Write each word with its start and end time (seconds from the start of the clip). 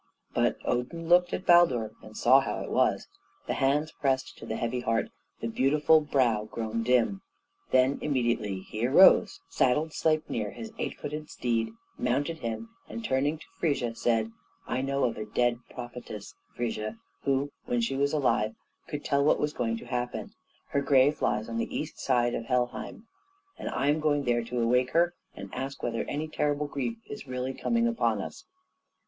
But 0.33 0.57
Odin 0.65 1.07
looked 1.07 1.31
at 1.31 1.45
Baldur, 1.45 1.93
and 2.01 2.17
saw 2.17 2.39
how 2.39 2.61
it 2.63 2.71
was. 2.71 3.07
The 3.45 3.53
hands 3.53 3.91
pressed 3.91 4.35
to 4.39 4.47
the 4.47 4.55
heavy 4.55 4.79
heart, 4.79 5.11
the 5.41 5.47
beautiful 5.47 6.01
brow 6.01 6.45
grown 6.45 6.81
dim. 6.81 7.21
Then 7.69 7.99
immediately 8.01 8.61
he 8.61 8.87
arose, 8.87 9.41
saddled 9.47 9.93
Sleipnir, 9.93 10.53
his 10.55 10.71
eight 10.79 10.97
footed 10.99 11.29
steed, 11.29 11.73
mounted 11.99 12.39
him, 12.39 12.69
and, 12.89 13.05
turning 13.05 13.37
to 13.37 13.45
Frigga, 13.59 13.93
said, 13.93 14.31
"I 14.65 14.81
know 14.81 15.03
of 15.03 15.17
a 15.17 15.25
dead 15.25 15.59
prophetess, 15.69 16.33
Frigga, 16.55 16.97
who, 17.25 17.51
when 17.65 17.79
she 17.79 17.95
was 17.95 18.11
alive, 18.11 18.55
could 18.87 19.05
tell 19.05 19.23
what 19.23 19.39
was 19.39 19.53
going 19.53 19.77
to 19.77 19.85
happen; 19.85 20.33
her 20.69 20.81
grave 20.81 21.21
lies 21.21 21.47
on 21.47 21.59
the 21.59 21.77
east 21.77 21.99
side 21.99 22.33
of 22.33 22.45
Helheim, 22.45 23.05
and 23.55 23.69
I 23.69 23.89
am 23.89 23.99
going 23.99 24.23
there 24.23 24.43
to 24.45 24.63
awake 24.63 24.93
her, 24.93 25.13
and 25.35 25.53
ask 25.53 25.83
whether 25.83 26.05
any 26.05 26.27
terrible 26.27 26.65
grief 26.65 26.97
is 27.05 27.27
really 27.27 27.53
coming 27.53 27.87
upon 27.87 28.19
us." 28.19 28.45